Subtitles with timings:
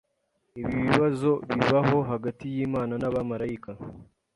[0.61, 3.71] Ibi bibazo bibaho hagati yImana nabamarayika